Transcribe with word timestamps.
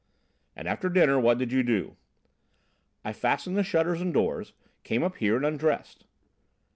"And 0.55 0.67
after 0.67 0.89
dinner, 0.89 1.19
what 1.19 1.37
did 1.37 1.51
you 1.51 1.61
do?" 1.61 1.95
"I 3.05 3.13
fastened 3.13 3.55
the 3.55 3.63
shutters 3.63 4.01
and 4.01 4.11
doors, 4.11 4.51
came 4.83 5.03
up 5.03 5.17
here 5.17 5.35
and 5.35 5.45
undressed." 5.45 6.05